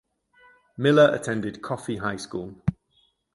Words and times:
Miller 0.79 1.13
attended 1.13 1.61
Coffee 1.61 1.97
High 1.97 2.15
School. 2.15 2.55